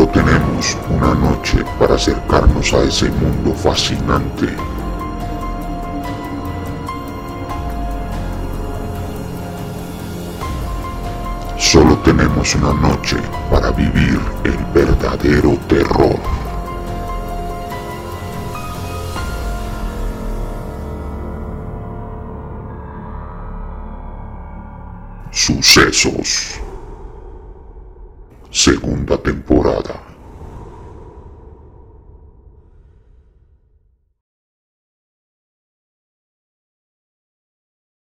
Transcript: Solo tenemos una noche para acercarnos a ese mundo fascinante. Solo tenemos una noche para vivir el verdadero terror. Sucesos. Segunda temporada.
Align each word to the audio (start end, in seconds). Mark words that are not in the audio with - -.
Solo 0.00 0.12
tenemos 0.12 0.78
una 0.88 1.14
noche 1.14 1.62
para 1.78 1.94
acercarnos 1.96 2.72
a 2.72 2.84
ese 2.84 3.10
mundo 3.10 3.52
fascinante. 3.54 4.46
Solo 11.58 11.98
tenemos 11.98 12.54
una 12.54 12.72
noche 12.72 13.18
para 13.50 13.70
vivir 13.72 14.18
el 14.44 14.56
verdadero 14.72 15.58
terror. 15.68 16.18
Sucesos. 25.30 26.69
Segunda 28.62 29.16
temporada. 29.16 30.09